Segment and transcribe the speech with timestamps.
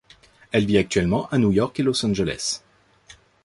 [0.51, 2.63] Elle vit actuellement à New York et Los Angeles.